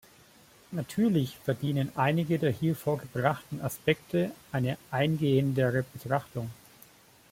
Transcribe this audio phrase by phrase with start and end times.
[0.71, 6.49] Natürlich verdienen einige der hier vorgebrachten Aspekte eine eingehendere Betrachtung.